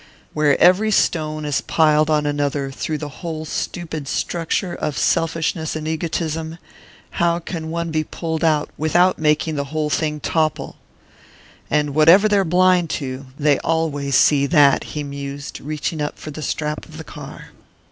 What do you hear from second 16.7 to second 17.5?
of the car.